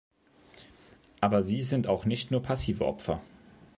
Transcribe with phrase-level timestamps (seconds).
[1.19, 3.21] Aber sie sind auch nicht nur passive Opfer.